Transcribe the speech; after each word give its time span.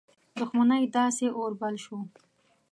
دښمنۍ 0.37 0.83
داسي 0.95 1.27
اور 1.37 1.51
بل 1.59 1.75
شو. 1.83 1.97